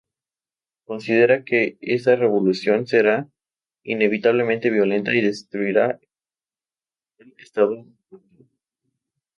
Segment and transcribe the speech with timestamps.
[0.85, 3.29] Considera que esa revolución será
[3.83, 5.99] inevitablemente violenta y destruirá
[7.19, 8.47] al Estado actual.